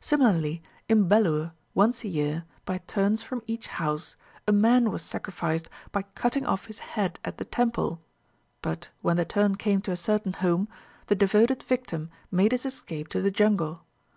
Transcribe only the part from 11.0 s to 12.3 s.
the devoted victim